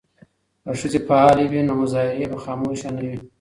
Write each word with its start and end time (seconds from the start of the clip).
که 0.63 0.71
ښځې 0.79 0.99
فعالې 1.07 1.45
وي 1.51 1.61
نو 1.67 1.73
مظاهرې 1.81 2.25
به 2.31 2.37
خاموشه 2.43 2.89
نه 2.95 3.01
وي. 3.07 3.17